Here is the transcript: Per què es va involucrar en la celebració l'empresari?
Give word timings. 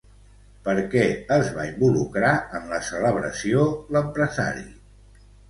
Per 0.67 0.73
què 0.93 1.03
es 1.35 1.51
va 1.57 1.65
involucrar 1.73 2.31
en 2.61 2.67
la 2.73 2.81
celebració 2.89 3.69
l'empresari? 3.99 4.67